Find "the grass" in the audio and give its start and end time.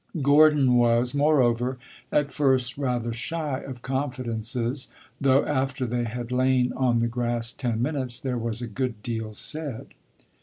7.01-7.51